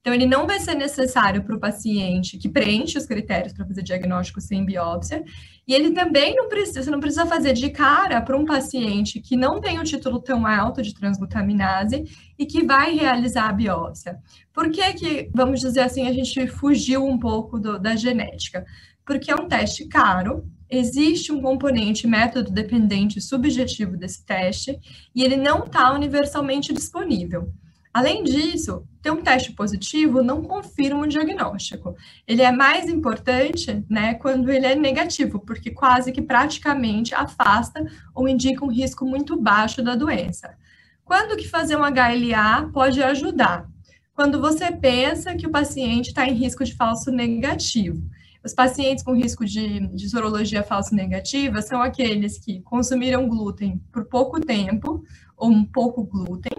Então, 0.06 0.14
ele 0.14 0.28
não 0.28 0.46
vai 0.46 0.60
ser 0.60 0.76
necessário 0.76 1.44
para 1.44 1.56
o 1.56 1.60
paciente 1.60 2.38
que 2.38 2.48
preenche 2.48 2.96
os 2.96 3.08
critérios 3.08 3.54
para 3.54 3.66
fazer 3.66 3.82
diagnóstico 3.82 4.40
sem 4.40 4.64
biópsia, 4.64 5.24
e 5.68 5.74
ele 5.74 5.94
também 5.94 6.36
não 6.36 6.48
precisa, 6.48 6.84
você 6.84 6.92
não 6.92 7.00
precisa 7.00 7.26
fazer 7.26 7.54
de 7.54 7.72
cara 7.72 8.22
para 8.22 8.38
um 8.38 8.46
paciente 8.46 9.20
que 9.20 9.36
não 9.36 9.60
tem 9.60 9.80
um 9.80 9.84
título 9.84 10.20
tão 10.20 10.46
alto 10.46 10.84
de 10.84 10.94
transglutaminase 10.94 12.04
e 12.38 12.46
que 12.46 12.64
vai 12.64 12.94
realizar 12.94 13.50
a 13.50 13.52
biópsia. 13.52 14.20
Por 14.54 14.70
que 14.70 14.94
que, 14.94 15.32
vamos 15.34 15.60
dizer 15.60 15.80
assim, 15.80 16.08
a 16.08 16.14
gente 16.14 16.46
fugiu 16.50 17.04
um 17.04 17.18
pouco 17.18 17.60
do, 17.60 17.80
da 17.80 17.96
genética? 17.96 18.64
Porque 19.04 19.32
é 19.32 19.36
um 19.36 19.48
teste 19.48 19.88
caro, 19.88 20.48
existe 20.70 21.32
um 21.32 21.42
componente 21.42 22.06
método 22.06 22.52
dependente 22.52 23.20
subjetivo 23.20 23.98
desse 23.98 24.24
teste, 24.24 24.78
e 25.16 25.24
ele 25.24 25.36
não 25.36 25.64
está 25.64 25.92
universalmente 25.92 26.72
disponível. 26.72 27.52
Além 27.96 28.26
disso, 28.26 28.84
ter 29.02 29.10
um 29.10 29.22
teste 29.22 29.54
positivo 29.54 30.22
não 30.22 30.44
confirma 30.44 31.06
um 31.06 31.08
diagnóstico. 31.08 31.96
Ele 32.28 32.42
é 32.42 32.52
mais 32.52 32.90
importante 32.90 33.86
né, 33.90 34.16
quando 34.16 34.52
ele 34.52 34.66
é 34.66 34.76
negativo, 34.76 35.40
porque 35.40 35.72
quase 35.72 36.12
que 36.12 36.22
praticamente 36.22 37.16
afasta 37.16 37.90
ou 38.14 38.28
indica 38.28 38.66
um 38.66 38.70
risco 38.70 39.06
muito 39.06 39.40
baixo 39.40 39.82
da 39.82 39.96
doença. 39.96 40.58
Quando 41.06 41.38
que 41.38 41.48
fazer 41.48 41.78
um 41.78 41.86
HLA 41.86 42.70
pode 42.74 43.02
ajudar? 43.02 43.66
Quando 44.14 44.42
você 44.42 44.74
pensa 44.74 45.34
que 45.34 45.48
o 45.48 45.52
paciente 45.52 46.08
está 46.08 46.28
em 46.28 46.34
risco 46.34 46.66
de 46.66 46.76
falso 46.76 47.10
negativo. 47.12 48.04
Os 48.44 48.54
pacientes 48.54 49.06
com 49.06 49.16
risco 49.16 49.46
de, 49.46 49.88
de 49.96 50.10
sorologia 50.10 50.64
falso 50.64 50.94
negativa 50.94 51.62
são 51.62 51.82
aqueles 51.82 52.40
que 52.40 52.60
consumiram 52.60 53.30
glúten 53.30 53.82
por 53.90 54.04
pouco 54.04 54.42
tempo 54.42 55.02
ou 55.38 55.50
um 55.50 55.64
pouco 55.64 56.04
glúten, 56.04 56.52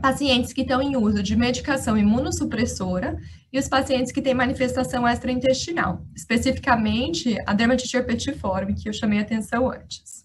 pacientes 0.00 0.52
que 0.52 0.62
estão 0.62 0.80
em 0.80 0.96
uso 0.96 1.22
de 1.22 1.34
medicação 1.34 1.96
imunossupressora 1.96 3.16
e 3.52 3.58
os 3.58 3.68
pacientes 3.68 4.12
que 4.12 4.22
têm 4.22 4.34
manifestação 4.34 5.06
extraintestinal, 5.06 6.04
especificamente 6.14 7.36
a 7.46 7.52
dermatite 7.52 7.96
herpetiforme, 7.96 8.74
que 8.74 8.88
eu 8.88 8.92
chamei 8.92 9.18
a 9.18 9.22
atenção 9.22 9.70
antes. 9.70 10.24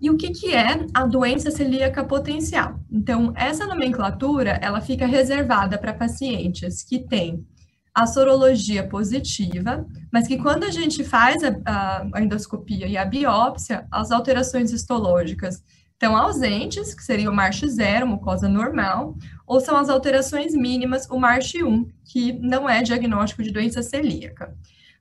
E 0.00 0.10
o 0.10 0.16
que, 0.16 0.30
que 0.30 0.54
é 0.54 0.86
a 0.92 1.06
doença 1.06 1.50
celíaca 1.50 2.04
potencial? 2.04 2.78
Então, 2.90 3.32
essa 3.34 3.66
nomenclatura, 3.66 4.58
ela 4.60 4.82
fica 4.82 5.06
reservada 5.06 5.78
para 5.78 5.94
pacientes 5.94 6.82
que 6.82 6.98
têm 6.98 7.46
a 7.94 8.06
sorologia 8.06 8.86
positiva, 8.86 9.86
mas 10.12 10.28
que 10.28 10.36
quando 10.36 10.64
a 10.64 10.70
gente 10.70 11.02
faz 11.02 11.42
a, 11.42 12.06
a 12.12 12.20
endoscopia 12.20 12.86
e 12.86 12.94
a 12.94 13.06
biópsia, 13.06 13.86
as 13.90 14.10
alterações 14.10 14.70
histológicas 14.70 15.64
estão 15.96 16.14
ausentes, 16.14 16.94
que 16.94 17.02
seria 17.02 17.30
o 17.30 17.34
MARCH 17.34 17.66
0, 17.66 18.06
mucosa 18.06 18.48
normal, 18.48 19.16
ou 19.46 19.60
são 19.60 19.76
as 19.76 19.88
alterações 19.88 20.54
mínimas, 20.54 21.08
o 21.10 21.18
MARCH 21.18 21.62
1, 21.62 21.88
que 22.04 22.32
não 22.34 22.68
é 22.68 22.82
diagnóstico 22.82 23.42
de 23.42 23.50
doença 23.50 23.82
celíaca. 23.82 24.54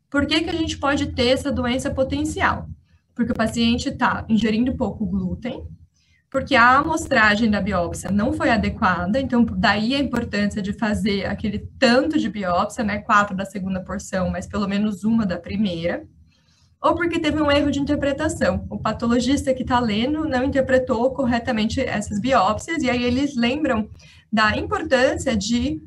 Por 0.10 0.26
que, 0.26 0.42
que 0.42 0.50
a 0.50 0.54
gente 0.54 0.78
pode 0.78 1.08
ter 1.08 1.28
essa 1.28 1.52
doença 1.52 1.92
potencial? 1.92 2.70
Porque 3.14 3.34
o 3.34 3.36
paciente 3.36 3.90
está 3.90 4.26
ingerindo 4.30 4.76
pouco 4.76 5.06
glúten, 5.06 5.68
porque 6.30 6.56
a 6.56 6.78
amostragem 6.78 7.52
da 7.52 7.62
biópsia 7.62 8.10
não 8.10 8.32
foi 8.32 8.50
adequada, 8.50 9.20
então 9.20 9.44
daí 9.44 9.96
a 9.96 10.00
importância 10.00 10.62
de 10.62 10.72
fazer 10.72 11.26
aquele 11.26 11.60
tanto 11.78 12.18
de 12.18 12.30
biópsia, 12.30 12.84
né, 12.84 13.00
quatro 13.00 13.36
da 13.36 13.46
segunda 13.46 13.82
porção, 13.82 14.30
mas 14.30 14.48
pelo 14.48 14.68
menos 14.68 15.04
uma 15.04 15.26
da 15.26 15.38
primeira 15.38 16.06
ou 16.86 16.94
porque 16.94 17.20
teve 17.20 17.42
um 17.42 17.50
erro 17.50 17.72
de 17.72 17.80
interpretação. 17.80 18.68
O 18.70 18.78
patologista 18.78 19.52
que 19.56 19.64
está 19.64 19.80
lendo 19.80 20.30
não 20.30 20.44
interpretou 20.44 21.12
corretamente 21.12 21.82
essas 21.82 22.20
biópsias, 22.20 22.84
e 22.84 22.90
aí 22.92 23.04
eles 23.04 23.36
lembram 23.36 23.90
da 24.32 24.56
importância 24.56 25.36
de 25.36 25.82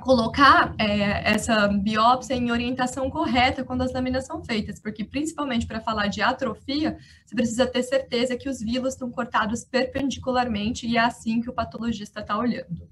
colocar 0.00 0.74
é, 0.78 1.30
essa 1.30 1.68
biópsia 1.68 2.32
em 2.32 2.50
orientação 2.50 3.10
correta 3.10 3.62
quando 3.62 3.82
as 3.82 3.92
lâminas 3.92 4.24
são 4.24 4.42
feitas, 4.42 4.80
porque 4.80 5.04
principalmente 5.04 5.66
para 5.66 5.82
falar 5.82 6.06
de 6.06 6.22
atrofia, 6.22 6.96
você 7.26 7.34
precisa 7.34 7.66
ter 7.66 7.82
certeza 7.82 8.34
que 8.34 8.48
os 8.48 8.58
vilos 8.58 8.94
estão 8.94 9.10
cortados 9.10 9.64
perpendicularmente 9.64 10.86
e 10.86 10.96
é 10.96 11.00
assim 11.00 11.42
que 11.42 11.50
o 11.50 11.54
patologista 11.54 12.20
está 12.20 12.38
olhando. 12.38 12.88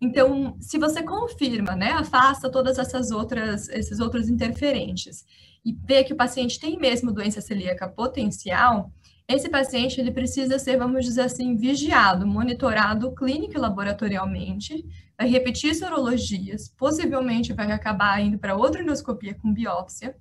Então, 0.00 0.56
se 0.60 0.78
você 0.78 1.02
confirma, 1.02 1.76
né, 1.76 1.90
afasta 1.90 2.50
todas 2.50 2.78
essas 2.78 3.10
outras, 3.10 3.68
esses 3.68 4.00
outros 4.00 4.30
interferentes 4.30 5.26
e 5.64 5.72
vê 5.72 6.04
que 6.04 6.12
o 6.12 6.16
paciente 6.16 6.60
tem 6.60 6.78
mesmo 6.78 7.12
doença 7.12 7.40
celíaca 7.40 7.88
potencial, 7.88 8.92
esse 9.26 9.48
paciente 9.48 9.98
ele 9.98 10.10
precisa 10.10 10.58
ser, 10.58 10.76
vamos 10.76 11.04
dizer 11.04 11.22
assim, 11.22 11.56
vigiado, 11.56 12.26
monitorado 12.26 13.14
clínico 13.14 13.54
e 13.54 13.58
laboratorialmente, 13.58 14.84
vai 15.16 15.26
repetir 15.28 15.74
sorologias, 15.74 16.68
possivelmente 16.68 17.54
vai 17.54 17.72
acabar 17.72 18.20
indo 18.20 18.38
para 18.38 18.54
outra 18.54 18.82
endoscopia 18.82 19.34
com 19.34 19.52
biópsia. 19.52 20.14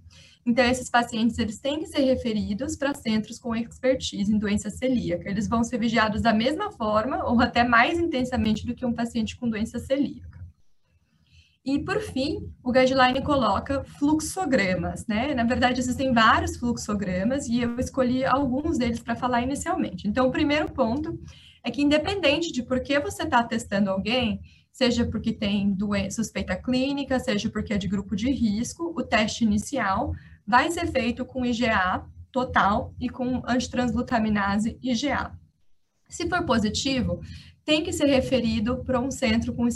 Então, 0.45 0.63
esses 0.65 0.89
pacientes 0.89 1.37
eles 1.37 1.59
têm 1.59 1.79
que 1.79 1.87
ser 1.87 2.01
referidos 2.01 2.77
para 2.77 2.93
centros 2.93 3.39
com 3.39 3.55
expertise 3.55 4.33
em 4.33 4.37
doença 4.37 4.69
celíaca. 4.69 5.29
Eles 5.29 5.47
vão 5.47 5.63
ser 5.63 5.77
vigiados 5.77 6.21
da 6.21 6.33
mesma 6.33 6.71
forma 6.71 7.25
ou 7.25 7.41
até 7.41 7.63
mais 7.63 7.99
intensamente 7.99 8.65
do 8.65 8.75
que 8.75 8.85
um 8.85 8.93
paciente 8.93 9.37
com 9.37 9.49
doença 9.49 9.79
celíaca. 9.79 10.42
E, 11.65 11.79
por 11.79 12.01
fim, 12.01 12.51
o 12.61 12.73
guideline 12.73 13.21
coloca 13.23 13.85
fluxogramas, 13.85 15.07
né? 15.07 15.33
Na 15.33 15.45
verdade, 15.45 15.79
existem 15.79 16.11
vários 16.13 16.57
fluxogramas 16.57 17.47
e 17.47 17.61
eu 17.61 17.79
escolhi 17.79 18.25
alguns 18.25 18.77
deles 18.77 18.99
para 18.99 19.15
falar 19.15 19.41
inicialmente. 19.41 20.05
Então, 20.05 20.27
o 20.27 20.31
primeiro 20.31 20.69
ponto 20.69 21.17
é 21.63 21.71
que, 21.71 21.81
independente 21.81 22.51
de 22.51 22.63
por 22.63 22.81
que 22.81 22.99
você 22.99 23.23
está 23.23 23.41
testando 23.43 23.89
alguém, 23.89 24.41
seja 24.73 25.05
porque 25.05 25.31
tem 25.31 25.77
suspeita 26.11 26.55
clínica, 26.55 27.17
seja 27.17 27.49
porque 27.49 27.73
é 27.73 27.77
de 27.77 27.87
grupo 27.87 28.13
de 28.13 28.29
risco, 28.29 28.93
o 28.97 29.01
teste 29.01 29.45
inicial 29.45 30.13
vai 30.45 30.69
ser 30.69 30.87
feito 30.87 31.23
com 31.23 31.45
IgA 31.45 32.03
total 32.29 32.93
e 32.99 33.07
com 33.07 33.41
antitransglutaminase 33.47 34.77
IgA. 34.81 35.31
Se 36.09 36.27
for 36.27 36.43
positivo, 36.43 37.21
tem 37.65 37.83
que 37.83 37.93
ser 37.93 38.05
referido 38.05 38.83
para 38.83 38.99
um 38.99 39.09
centro 39.09 39.53
com, 39.53 39.67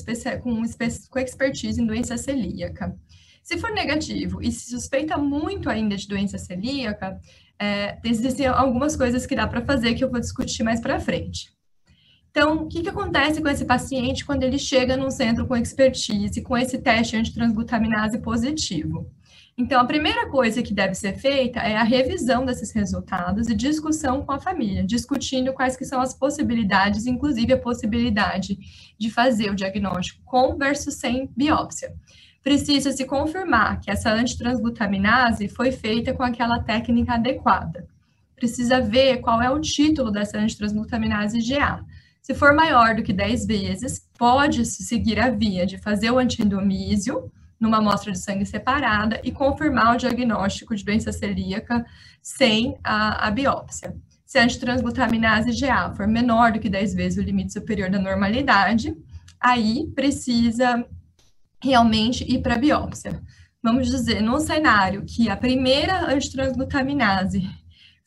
com, 0.41 0.61
com 1.09 1.19
expertise 1.19 1.81
em 1.81 1.85
doença 1.85 2.17
celíaca. 2.17 2.95
Se 3.43 3.57
for 3.57 3.71
negativo 3.71 4.41
e 4.41 4.51
se 4.51 4.69
suspeita 4.71 5.17
muito 5.17 5.69
ainda 5.69 5.95
de 5.95 6.07
doença 6.07 6.37
celíaca, 6.37 7.17
é, 7.59 7.97
existem 8.03 8.45
algumas 8.45 8.95
coisas 8.95 9.25
que 9.25 9.35
dá 9.35 9.47
para 9.47 9.65
fazer 9.65 9.95
que 9.95 10.03
eu 10.03 10.11
vou 10.11 10.19
discutir 10.19 10.63
mais 10.63 10.81
para 10.81 10.99
frente. 10.99 11.51
Então, 12.29 12.63
o 12.63 12.67
que, 12.67 12.83
que 12.83 12.89
acontece 12.89 13.41
com 13.41 13.47
esse 13.47 13.65
paciente 13.65 14.25
quando 14.25 14.43
ele 14.43 14.59
chega 14.59 14.95
num 14.95 15.09
centro 15.09 15.47
com 15.47 15.55
expertise, 15.55 16.41
com 16.41 16.57
esse 16.57 16.77
teste 16.77 17.15
antitransglutaminase 17.15 18.19
positivo? 18.19 19.09
Então, 19.59 19.81
a 19.81 19.85
primeira 19.85 20.29
coisa 20.29 20.61
que 20.61 20.71
deve 20.71 20.93
ser 20.93 21.17
feita 21.17 21.59
é 21.61 21.75
a 21.75 21.81
revisão 21.81 22.45
desses 22.45 22.71
resultados 22.71 23.47
e 23.47 23.55
discussão 23.55 24.23
com 24.23 24.31
a 24.31 24.39
família, 24.39 24.83
discutindo 24.83 25.51
quais 25.51 25.75
que 25.75 25.83
são 25.83 25.99
as 25.99 26.13
possibilidades, 26.13 27.07
inclusive 27.07 27.53
a 27.53 27.57
possibilidade 27.57 28.59
de 28.99 29.09
fazer 29.09 29.49
o 29.49 29.55
diagnóstico 29.55 30.21
com 30.23 30.55
versus 30.55 30.93
sem 30.93 31.31
biópsia. 31.35 31.91
Precisa 32.43 32.91
se 32.91 33.03
confirmar 33.03 33.81
que 33.81 33.89
essa 33.89 34.13
antitransglutaminase 34.13 35.47
foi 35.47 35.71
feita 35.71 36.13
com 36.13 36.21
aquela 36.21 36.59
técnica 36.59 37.15
adequada. 37.15 37.87
Precisa 38.35 38.79
ver 38.79 39.17
qual 39.21 39.41
é 39.41 39.49
o 39.49 39.59
título 39.59 40.11
dessa 40.11 40.37
antitransglutaminase 40.37 41.39
GA. 41.41 41.83
Se 42.21 42.35
for 42.35 42.53
maior 42.53 42.93
do 42.95 43.01
que 43.01 43.11
10 43.11 43.47
vezes, 43.47 44.07
pode-se 44.19 44.83
seguir 44.83 45.19
a 45.19 45.31
via 45.31 45.65
de 45.65 45.79
fazer 45.79 46.11
o 46.11 46.19
antiendomísio, 46.19 47.31
numa 47.59 47.77
amostra 47.77 48.11
de 48.11 48.19
sangue 48.19 48.45
separada 48.45 49.19
e 49.23 49.31
confirmar 49.31 49.95
o 49.95 49.97
diagnóstico 49.97 50.75
de 50.75 50.83
doença 50.83 51.11
celíaca 51.11 51.85
sem 52.21 52.77
a, 52.83 53.27
a 53.27 53.31
biópsia. 53.31 53.95
Se 54.25 54.37
a 54.37 54.43
antitransglutaminase 54.43 55.57
GA 55.59 55.93
for 55.93 56.07
menor 56.07 56.51
do 56.51 56.59
que 56.59 56.69
10 56.69 56.93
vezes 56.93 57.17
o 57.17 57.25
limite 57.25 57.53
superior 57.53 57.89
da 57.89 57.97
normalidade, 57.97 58.95
aí 59.39 59.87
precisa 59.95 60.85
realmente 61.63 62.23
ir 62.29 62.41
para 62.41 62.55
a 62.55 62.59
biópsia. 62.59 63.21
vamos 63.63 63.87
dizer, 63.87 64.21
num 64.21 64.39
cenário 64.39 65.03
que 65.05 65.29
a 65.29 65.35
primeira 65.35 66.13
antitransglutaminase 66.13 67.49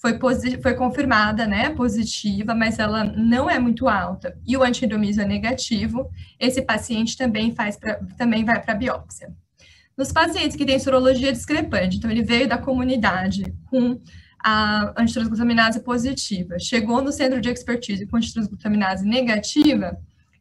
foi, 0.00 0.18
foi 0.62 0.74
confirmada, 0.74 1.46
né, 1.46 1.70
positiva, 1.70 2.54
mas 2.54 2.78
ela 2.78 3.04
não 3.04 3.50
é 3.50 3.58
muito 3.58 3.86
alta, 3.86 4.36
e 4.46 4.56
o 4.56 4.62
antiendomísio 4.62 5.22
é 5.22 5.26
negativo, 5.26 6.10
esse 6.38 6.62
paciente 6.62 7.16
também, 7.16 7.54
faz 7.54 7.76
pra, 7.76 8.00
também 8.16 8.44
vai 8.44 8.60
para 8.62 8.72
a 8.72 8.76
biópsia. 8.76 9.28
Nos 9.96 10.10
pacientes 10.10 10.56
que 10.56 10.64
têm 10.64 10.78
sorologia 10.78 11.30
discrepante, 11.30 11.98
então 11.98 12.10
ele 12.10 12.22
veio 12.22 12.48
da 12.48 12.56
comunidade 12.56 13.54
com 13.66 14.00
a 14.42 14.94
antitransglutaminase 14.98 15.80
positiva, 15.80 16.58
chegou 16.58 17.02
no 17.02 17.12
centro 17.12 17.38
de 17.38 17.50
expertise 17.50 18.06
com 18.06 18.16
antitransglutaminase 18.16 19.06
negativa, 19.06 19.98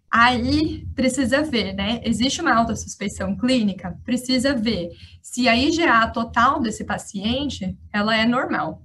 aí 0.10 0.88
precisa 0.96 1.44
ver, 1.44 1.74
né? 1.74 2.00
Existe 2.06 2.40
uma 2.42 2.56
alta 2.56 2.74
suspeição 2.78 3.36
clínica, 3.36 4.00
precisa 4.06 4.56
ver 4.56 4.90
se 5.22 5.50
a 5.50 5.56
IgA 5.56 6.08
total 6.08 6.62
desse 6.62 6.86
paciente, 6.86 7.78
ela 7.92 8.16
é 8.16 8.26
normal. 8.26 8.82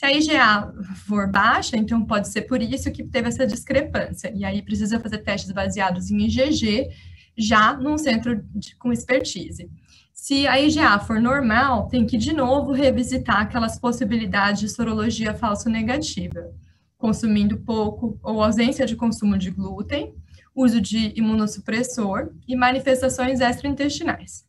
Se 0.00 0.06
a 0.06 0.12
IgA 0.12 0.72
for 1.06 1.30
baixa, 1.30 1.76
então 1.76 2.02
pode 2.02 2.26
ser 2.28 2.42
por 2.42 2.62
isso 2.62 2.90
que 2.90 3.04
teve 3.04 3.28
essa 3.28 3.46
discrepância. 3.46 4.32
E 4.34 4.46
aí 4.46 4.62
precisa 4.62 4.98
fazer 4.98 5.18
testes 5.18 5.52
baseados 5.52 6.10
em 6.10 6.22
IgG, 6.22 6.88
já 7.36 7.74
num 7.74 7.98
centro 7.98 8.42
de, 8.54 8.74
com 8.76 8.90
expertise. 8.90 9.70
Se 10.10 10.46
a 10.46 10.58
IgA 10.58 10.98
for 11.00 11.20
normal, 11.20 11.86
tem 11.88 12.06
que 12.06 12.16
de 12.16 12.32
novo 12.32 12.72
revisitar 12.72 13.42
aquelas 13.42 13.78
possibilidades 13.78 14.60
de 14.60 14.70
sorologia 14.70 15.34
falso 15.34 15.68
negativa, 15.68 16.50
consumindo 16.96 17.58
pouco 17.58 18.18
ou 18.22 18.42
ausência 18.42 18.86
de 18.86 18.96
consumo 18.96 19.36
de 19.36 19.50
glúten, 19.50 20.14
uso 20.54 20.80
de 20.80 21.12
imunossupressor 21.14 22.30
e 22.48 22.56
manifestações 22.56 23.40
extraintestinais. 23.40 24.46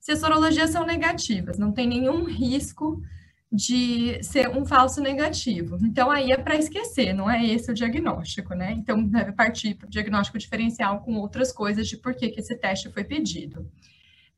Se 0.00 0.12
as 0.12 0.20
sorologias 0.20 0.70
são 0.70 0.86
negativas, 0.86 1.58
não 1.58 1.70
tem 1.70 1.86
nenhum 1.86 2.24
risco 2.24 3.02
de 3.50 4.22
ser 4.22 4.48
um 4.48 4.64
falso 4.64 5.00
negativo. 5.00 5.78
Então, 5.82 6.10
aí 6.10 6.32
é 6.32 6.36
para 6.36 6.56
esquecer, 6.56 7.12
não 7.12 7.30
é 7.30 7.44
esse 7.46 7.70
o 7.70 7.74
diagnóstico, 7.74 8.54
né? 8.54 8.72
Então, 8.72 9.02
deve 9.02 9.32
partir 9.32 9.74
para 9.74 9.86
o 9.86 9.90
diagnóstico 9.90 10.38
diferencial 10.38 11.00
com 11.00 11.14
outras 11.14 11.52
coisas 11.52 11.86
de 11.86 11.96
por 11.96 12.14
que, 12.14 12.28
que 12.28 12.40
esse 12.40 12.56
teste 12.56 12.90
foi 12.90 13.04
pedido. 13.04 13.70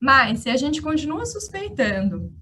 Mas, 0.00 0.40
se 0.40 0.50
a 0.50 0.56
gente 0.56 0.82
continua 0.82 1.24
suspeitando, 1.24 2.32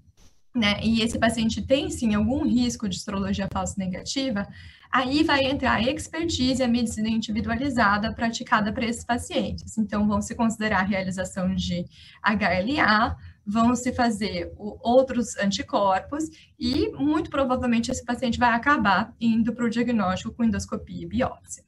né, 0.53 0.79
e 0.83 1.01
esse 1.01 1.17
paciente 1.17 1.61
tem 1.61 1.89
sim 1.89 2.15
algum 2.15 2.43
risco 2.43 2.89
de 2.89 2.95
estrologia 2.95 3.47
falsa 3.51 3.75
negativa, 3.77 4.47
aí 4.91 5.23
vai 5.23 5.45
entrar 5.45 5.75
a 5.75 5.81
expertise 5.81 6.61
e 6.61 6.65
a 6.65 6.67
medicina 6.67 7.09
individualizada 7.09 8.13
praticada 8.13 8.73
para 8.73 8.85
esses 8.85 9.05
pacientes. 9.05 9.77
Então, 9.77 10.07
vão 10.07 10.21
se 10.21 10.35
considerar 10.35 10.79
a 10.81 10.85
realização 10.85 11.55
de 11.55 11.85
HLA, 12.23 13.15
vão 13.47 13.73
se 13.75 13.93
fazer 13.93 14.51
outros 14.57 15.37
anticorpos 15.37 16.25
e, 16.59 16.89
muito 16.89 17.29
provavelmente, 17.29 17.89
esse 17.89 18.03
paciente 18.03 18.37
vai 18.37 18.53
acabar 18.53 19.13
indo 19.19 19.53
para 19.53 19.65
o 19.65 19.69
diagnóstico 19.69 20.33
com 20.33 20.43
endoscopia 20.43 21.03
e 21.03 21.07
biópsia. 21.07 21.63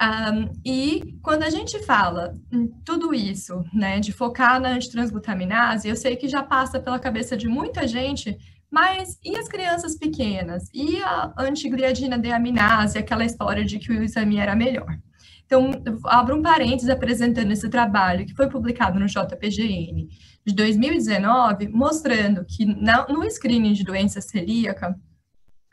Um, 0.00 0.52
e 0.64 1.18
quando 1.22 1.42
a 1.42 1.50
gente 1.50 1.82
fala 1.82 2.36
em 2.52 2.68
tudo 2.84 3.14
isso, 3.14 3.64
né, 3.72 3.98
de 3.98 4.12
focar 4.12 4.60
na 4.60 4.70
antitransglutaminase, 4.70 5.88
eu 5.88 5.96
sei 5.96 6.16
que 6.16 6.28
já 6.28 6.42
passa 6.42 6.80
pela 6.80 6.98
cabeça 6.98 7.36
de 7.36 7.48
muita 7.48 7.86
gente, 7.86 8.36
mas 8.70 9.18
e 9.24 9.36
as 9.36 9.48
crianças 9.48 9.96
pequenas? 9.96 10.68
E 10.74 11.02
a 11.02 11.32
antigliadina 11.38 12.18
deaminase, 12.18 12.98
aquela 12.98 13.24
história 13.24 13.64
de 13.64 13.78
que 13.78 13.90
o 13.90 14.02
exame 14.02 14.36
era 14.36 14.54
melhor? 14.54 14.98
Então, 15.46 15.70
abro 16.04 16.36
um 16.36 16.42
parênteses 16.42 16.90
apresentando 16.90 17.52
esse 17.52 17.68
trabalho 17.70 18.26
que 18.26 18.34
foi 18.34 18.48
publicado 18.48 18.98
no 18.98 19.06
JPGN 19.06 20.08
de 20.46 20.54
2019, 20.54 21.68
mostrando 21.68 22.44
que 22.44 22.64
na, 22.64 23.04
no 23.08 23.28
screening 23.28 23.72
de 23.72 23.82
doença 23.82 24.20
celíaca, 24.20 24.96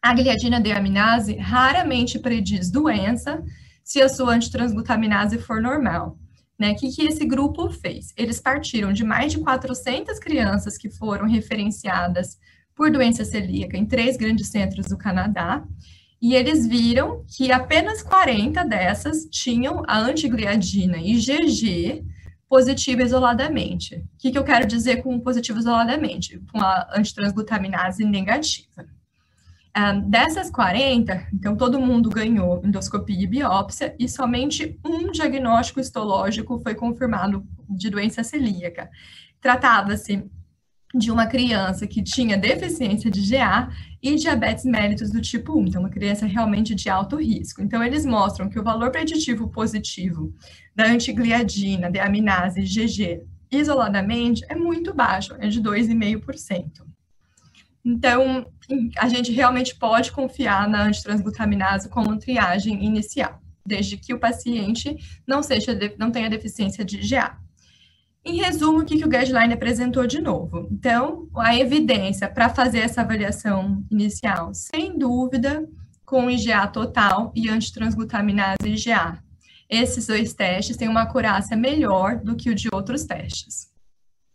a 0.02 0.14
gliadina 0.14 0.60
deaminase 0.60 1.36
raramente 1.36 2.18
prediz 2.18 2.72
doença, 2.72 3.44
se 3.84 4.02
a 4.02 4.10
sua 4.10 4.34
antitransglutaminase 4.34 5.38
for 5.38 5.62
normal. 5.62 6.18
Né? 6.58 6.72
O 6.72 6.76
que, 6.76 6.90
que 6.90 7.04
esse 7.04 7.24
grupo 7.24 7.70
fez? 7.70 8.14
Eles 8.18 8.42
partiram 8.42 8.92
de 8.92 9.04
mais 9.04 9.32
de 9.32 9.40
400 9.40 10.18
crianças 10.18 10.76
que 10.76 10.90
foram 10.90 11.28
referenciadas 11.28 12.40
por 12.76 12.90
doença 12.90 13.24
celíaca 13.24 13.78
em 13.78 13.86
três 13.86 14.18
grandes 14.18 14.48
centros 14.48 14.88
do 14.88 14.98
Canadá, 14.98 15.64
e 16.20 16.34
eles 16.34 16.66
viram 16.66 17.24
que 17.28 17.52
apenas 17.52 18.02
40 18.02 18.64
dessas 18.64 19.26
tinham 19.30 19.84
a 19.88 20.00
antigliadina 20.00 20.98
IgG 20.98 22.04
positiva 22.54 23.02
isoladamente. 23.02 23.96
O 23.96 24.18
que, 24.20 24.32
que 24.32 24.38
eu 24.38 24.44
quero 24.44 24.68
dizer 24.68 25.02
com 25.02 25.20
positivo 25.20 25.58
isoladamente? 25.58 26.40
Com 26.52 26.62
a 26.62 26.88
antitransglutaminase 26.96 28.06
negativa. 28.06 28.86
Um, 29.76 30.08
dessas 30.08 30.52
40, 30.52 31.30
então 31.34 31.56
todo 31.58 31.82
mundo 31.82 32.12
ganhou 32.12 32.62
endoscopia 32.64 33.24
e 33.24 33.26
biópsia, 33.26 33.96
e 33.98 34.08
somente 34.08 34.80
um 34.86 35.10
diagnóstico 35.10 35.80
histológico 35.80 36.60
foi 36.60 36.76
confirmado 36.76 37.44
de 37.68 37.90
doença 37.90 38.24
celíaca. 38.24 38.88
Tratava-se 39.42 40.24
de 40.94 41.10
uma 41.10 41.26
criança 41.26 41.88
que 41.88 42.04
tinha 42.04 42.38
deficiência 42.38 43.10
de 43.10 43.28
GA 43.28 43.70
e 44.02 44.16
diabetes 44.16 44.64
mellitus 44.64 45.10
do 45.10 45.20
tipo 45.20 45.58
1, 45.58 45.68
então 45.68 45.82
uma 45.82 45.90
criança 45.90 46.26
realmente 46.26 46.76
de 46.76 46.90
alto 46.90 47.16
risco. 47.16 47.62
Então, 47.62 47.84
eles 47.84 48.06
mostram 48.06 48.48
que 48.48 48.60
o 48.60 48.64
valor 48.64 48.92
preditivo 48.92 49.48
positivo 49.50 50.34
da 50.76 50.86
antigliadina, 50.86 51.90
de 51.90 52.00
aminase 52.00 52.62
GG, 52.62 53.24
isoladamente, 53.52 54.46
é 54.50 54.56
muito 54.56 54.94
baixo, 54.94 55.36
é 55.40 55.48
de 55.48 55.62
2,5%. 55.62 56.86
Então, 57.86 58.46
a 58.98 59.10
gente 59.10 59.32
realmente 59.32 59.76
pode 59.76 60.12
confiar 60.12 60.70
na 60.70 60.84
antitransglutaminase 60.84 61.90
como 61.90 62.18
triagem 62.18 62.86
inicial, 62.86 63.42
desde 63.66 63.98
que 63.98 64.14
o 64.14 64.20
paciente 64.20 64.96
não, 65.28 65.44
seja, 65.44 65.78
não 65.98 66.12
tenha 66.12 66.30
deficiência 66.30 66.86
de 66.86 67.00
IgA. 67.00 67.43
Em 68.26 68.38
resumo, 68.38 68.80
o 68.80 68.86
que, 68.86 68.98
que 68.98 69.06
o 69.06 69.10
guideline 69.10 69.54
apresentou 69.54 70.08
de 70.08 70.22
novo? 70.22 70.68
Então, 70.72 71.28
a 71.36 71.56
evidência 71.56 72.30
para 72.30 72.50
fazer 72.50 72.80
essa 72.80 73.02
avaliação 73.02 73.84
inicial, 73.92 74.54
sem 74.54 74.98
dúvida, 74.98 75.68
com 76.06 76.30
IgA 76.30 76.68
total 76.68 77.34
e 77.36 77.50
antitransglutaminase 77.50 78.58
IgA. 78.66 79.22
Esses 79.70 80.08
dois 80.08 80.34
testes 80.34 80.78
têm 80.78 80.88
uma 80.88 81.02
acurácia 81.02 81.58
melhor 81.58 82.18
do 82.18 82.36
que 82.36 82.50
o 82.50 82.56
de 82.56 82.70
outros 82.72 83.04
testes 83.04 83.74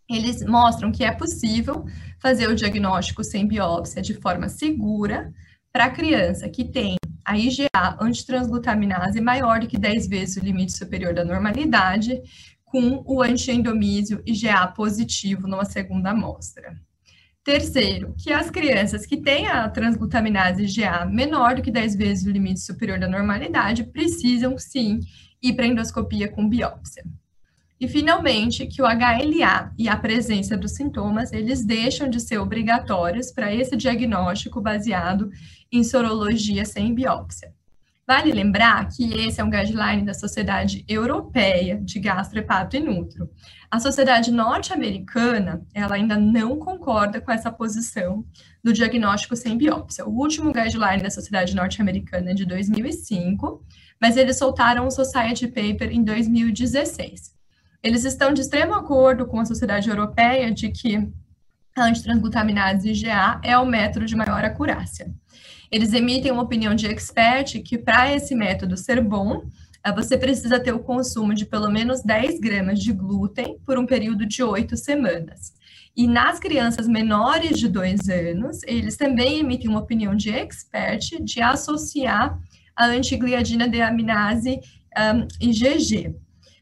eles 0.09 0.43
mostram 0.45 0.91
que 0.91 1.05
é 1.05 1.13
possível 1.13 1.85
fazer 2.19 2.49
o 2.49 2.55
diagnóstico 2.55 3.23
sem 3.23 3.47
biópsia 3.47 4.01
de 4.01 4.15
forma 4.15 4.49
segura 4.49 5.33
para 5.71 5.85
a 5.85 5.91
criança 5.91 6.49
que 6.49 6.65
tem 6.65 6.97
a 7.25 7.37
IgA 7.37 7.69
antitransglutaminase 8.01 9.21
maior 9.21 9.61
do 9.61 9.67
que 9.67 9.79
10 9.79 10.09
vezes 10.09 10.37
o 10.37 10.45
limite 10.45 10.77
superior 10.77 11.13
da 11.13 11.25
normalidade, 11.25 12.23
com 12.71 13.03
o 13.07 13.23
antiendomísio 13.23 14.23
IgA 14.27 14.67
positivo 14.69 15.47
numa 15.47 15.65
segunda 15.65 16.11
amostra. 16.11 16.77
Terceiro, 17.45 18.15
que 18.19 18.33
as 18.33 18.51
crianças 18.51 19.07
que 19.07 19.17
têm 19.17 19.47
a 19.47 19.69
transglutaminase 19.69 20.65
IgA 20.65 21.07
menor 21.07 21.55
do 21.55 21.63
que 21.63 21.71
10 21.71 21.97
vezes 21.97 22.27
o 22.27 22.31
limite 22.31 22.61
superior 22.61 22.99
da 22.99 23.09
normalidade 23.09 23.85
precisam 23.85 24.59
sim 24.59 25.01
ir 25.43 25.55
para 25.55 25.67
endoscopia 25.67 26.29
com 26.29 26.49
biópsia. 26.49 27.05
E, 27.81 27.87
finalmente, 27.87 28.67
que 28.67 28.83
o 28.83 28.85
HLA 28.85 29.73
e 29.79 29.89
a 29.89 29.97
presença 29.97 30.57
dos 30.57 30.73
sintomas, 30.73 31.33
eles 31.33 31.65
deixam 31.65 32.11
de 32.11 32.21
ser 32.21 32.39
obrigatórios 32.39 33.31
para 33.31 33.55
esse 33.55 33.77
diagnóstico 33.77 34.61
baseado 34.61 35.31
em 35.71 35.85
sorologia 35.85 36.65
sem 36.65 36.93
biópsia. 36.93 37.55
Vale 38.09 38.33
lembrar 38.33 38.89
que 38.89 39.13
esse 39.13 39.39
é 39.39 39.45
um 39.45 39.51
guideline 39.51 40.03
da 40.03 40.15
Sociedade 40.15 40.83
Europeia 40.89 41.79
de 41.79 42.01
Gastrohepato 42.01 42.75
e 42.75 42.81
Nutro. 42.81 43.29
A 43.71 43.79
Sociedade 43.79 44.31
Norte-Americana, 44.33 45.61
ela 45.75 45.97
ainda 45.97 46.17
não 46.17 46.59
concorda 46.59 47.21
com 47.21 47.31
essa 47.31 47.53
posição 47.53 48.25
do 48.65 48.73
diagnóstico 48.73 49.37
sem 49.37 49.59
biópsia. 49.59 50.07
O 50.07 50.19
último 50.19 50.55
guideline 50.55 51.03
da 51.03 51.11
Sociedade 51.11 51.55
Norte-Americana 51.55 52.31
é 52.31 52.35
de 52.35 52.47
2005, 52.47 53.63
mas 54.01 54.17
eles 54.17 54.39
soltaram 54.39 54.87
o 54.87 54.91
Society 54.91 55.47
Paper 55.47 55.93
em 55.93 56.03
2016. 56.03 57.35
Eles 57.83 58.07
estão 58.07 58.33
de 58.33 58.41
extremo 58.41 58.73
acordo 58.73 59.27
com 59.27 59.39
a 59.39 59.45
sociedade 59.45 59.91
europeia 59.91 60.51
de 60.51 60.71
que 60.71 60.97
a 61.77 61.85
antitransglutaminase 61.85 62.91
IgA 62.91 63.39
é 63.45 63.59
o 63.59 63.67
método 63.67 64.07
de 64.07 64.17
maior 64.17 64.47
acurácia. 64.47 65.15
Eles 65.71 65.93
emitem 65.93 66.33
uma 66.33 66.43
opinião 66.43 66.75
de 66.75 66.87
expert 66.87 67.63
que 67.63 67.77
para 67.77 68.15
esse 68.15 68.35
método 68.35 68.77
ser 68.77 69.03
bom, 69.03 69.43
eh, 69.85 69.93
você 69.93 70.17
precisa 70.17 70.59
ter 70.59 70.73
o 70.73 70.79
consumo 70.79 71.35
de 71.35 71.45
pelo 71.45 71.71
menos 71.71 72.03
10 72.03 72.41
gramas 72.41 72.81
de 72.81 72.93
glúten 72.93 73.59
por 73.65 73.79
um 73.79 73.87
período 73.87 74.27
de 74.27 74.43
oito 74.43 74.77
semanas. 74.77 75.53
E 75.97 76.07
nas 76.07 76.39
crianças 76.39 76.87
menores 76.87 77.59
de 77.59 77.69
dois 77.69 78.09
anos, 78.09 78.63
eles 78.67 78.97
também 78.97 79.41
emitem 79.41 79.69
uma 79.69 79.81
opinião 79.81 80.15
de 80.15 80.31
expert 80.31 81.19
de 81.21 81.43
associar 81.43 82.39
a 82.77 82.87
antigliadina 82.87 83.69
deaminase 83.69 84.61
um, 84.97 85.27
IgG. 85.41 86.15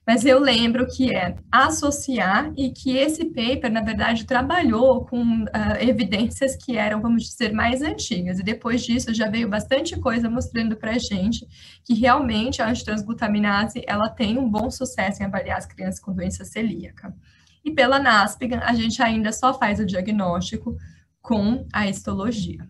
Mas 0.07 0.25
eu 0.25 0.39
lembro 0.39 0.87
que 0.87 1.13
é 1.13 1.35
associar 1.51 2.53
e 2.57 2.71
que 2.71 2.97
esse 2.97 3.25
paper, 3.25 3.73
na 3.73 3.81
verdade, 3.81 4.25
trabalhou 4.25 5.05
com 5.05 5.43
uh, 5.43 5.49
evidências 5.81 6.55
que 6.55 6.77
eram, 6.77 7.03
vamos 7.03 7.25
dizer, 7.25 7.53
mais 7.53 7.83
antigas, 7.83 8.39
e 8.39 8.45
depois 8.45 8.85
disso 8.85 9.13
já 9.13 9.29
veio 9.29 9.49
bastante 9.49 9.99
coisa 9.99 10.31
mostrando 10.31 10.77
para 10.77 10.93
a 10.93 10.99
gente 10.99 11.45
que 11.85 11.93
realmente 11.95 12.63
a 12.63 12.69
antitransglutaminase, 12.69 13.83
ela 13.85 14.09
tem 14.09 14.39
um 14.39 14.49
bom 14.49 14.71
sucesso 14.71 15.23
em 15.23 15.27
avaliar 15.27 15.59
as 15.59 15.67
crianças 15.67 15.99
com 15.99 16.15
doença 16.15 16.45
celíaca. 16.45 17.13
E 17.65 17.73
pela 17.73 17.99
NASPGHAN, 17.99 18.61
a 18.63 18.75
gente 18.75 19.03
ainda 19.03 19.33
só 19.33 19.53
faz 19.53 19.81
o 19.81 19.87
diagnóstico 19.87 20.77
com 21.21 21.67
a 21.73 21.89
histologia. 21.89 22.65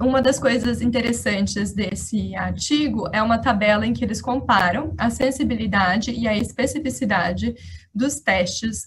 Uma 0.00 0.20
das 0.20 0.38
coisas 0.38 0.82
interessantes 0.82 1.72
desse 1.72 2.34
artigo 2.34 3.08
é 3.12 3.22
uma 3.22 3.38
tabela 3.38 3.86
em 3.86 3.92
que 3.92 4.04
eles 4.04 4.20
comparam 4.20 4.94
a 4.98 5.08
sensibilidade 5.10 6.10
e 6.10 6.28
a 6.28 6.36
especificidade 6.36 7.54
dos 7.94 8.20
testes 8.20 8.84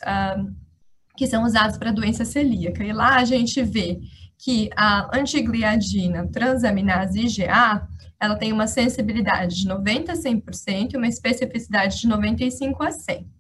que 1.18 1.28
são 1.28 1.44
usados 1.44 1.78
para 1.78 1.92
doença 1.92 2.26
celíaca. 2.26 2.84
E 2.84 2.92
lá 2.92 3.16
a 3.16 3.26
gente 3.26 3.62
vê 3.64 4.00
que 4.38 4.70
a 4.76 5.18
antigliadina 5.18 6.28
transaminase 6.28 7.22
IgA, 7.22 7.88
ela 8.20 8.36
tem 8.36 8.52
uma 8.52 8.68
sensibilidade 8.68 9.56
de 9.56 9.68
90 9.68 10.12
a 10.12 10.16
100% 10.16 10.94
e 10.94 10.98
uma 10.98 11.08
especificidade 11.08 12.00
de 12.00 12.08
95 12.08 12.84
a 12.84 12.92
100 12.92 13.36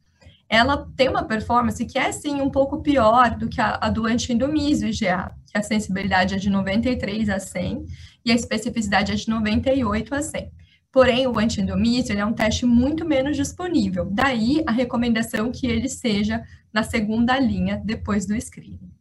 ela 0.48 0.88
tem 0.96 1.10
uma 1.10 1.24
performance 1.24 1.84
que 1.86 1.98
é, 1.98 2.12
sim, 2.12 2.42
um 2.42 2.50
pouco 2.50 2.82
pior 2.82 3.36
do 3.36 3.50
que 3.50 3.60
a, 3.60 3.80
a 3.82 3.90
do 3.90 4.06
antiendomísio 4.06 4.88
IgA, 4.90 5.32
que 5.56 5.60
a 5.60 5.64
sensibilidade 5.64 6.36
é 6.36 6.38
de 6.38 6.50
93 6.50 7.30
a 7.30 7.40
100 7.40 7.86
e 8.26 8.32
a 8.32 8.36
especificidade 8.36 9.14
é 9.14 9.16
de 9.16 9.30
98 9.30 10.14
a 10.14 10.22
100. 10.22 10.52
Porém, 10.92 11.28
o 11.28 11.40
antiendomísio 11.40 12.18
é 12.18 12.26
um 12.26 12.34
teste 12.34 12.66
muito 12.66 13.06
menos 13.06 13.38
disponível, 13.38 14.06
daí 14.12 14.64
a 14.68 14.72
recomendação 14.72 15.52
que 15.52 15.66
ele 15.68 15.88
seja 15.88 16.44
na 16.74 16.84
segunda 16.84 17.40
linha 17.40 17.82
depois 17.84 18.26
do 18.26 18.40
screening. 18.40 18.92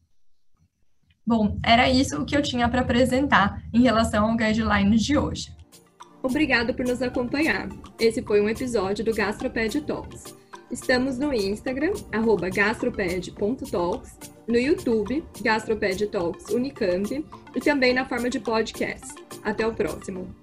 Bom, 1.26 1.58
era 1.64 1.88
isso 1.88 2.20
o 2.20 2.24
que 2.24 2.36
eu 2.36 2.42
tinha 2.42 2.68
para 2.68 2.82
apresentar 2.82 3.62
em 3.72 3.82
relação 3.82 4.30
ao 4.30 4.36
guidelines 4.36 5.02
de 5.02 5.16
hoje. 5.16 5.52
Obrigada 6.22 6.72
por 6.72 6.86
nos 6.86 7.02
acompanhar. 7.02 7.68
Esse 7.98 8.22
foi 8.22 8.40
um 8.40 8.48
episódio 8.48 9.04
do 9.04 9.14
Gastroped 9.14 9.80
Talks. 9.82 10.34
Estamos 10.74 11.18
no 11.18 11.32
Instagram, 11.32 11.92
arroba 12.10 12.50
gastroped.talks, 12.50 14.18
no 14.48 14.58
YouTube, 14.58 15.24
Gastroped 15.40 16.08
Talks 16.08 16.50
Unicamp, 16.50 17.24
e 17.54 17.60
também 17.60 17.94
na 17.94 18.04
forma 18.04 18.28
de 18.28 18.40
podcast. 18.40 19.14
Até 19.44 19.64
o 19.64 19.72
próximo! 19.72 20.34